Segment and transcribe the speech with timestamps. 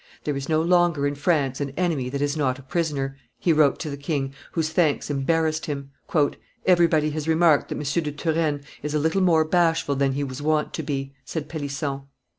[0.23, 3.77] "There is no longer in France an enemy that is not a prisoner," he wrote
[3.81, 5.91] to the king, whose thanks embarrassed him.
[6.65, 8.03] "Everybody has remarked that M.
[8.03, 12.07] de Turenne is a little more bashful than he was wont to be," said Pellisson.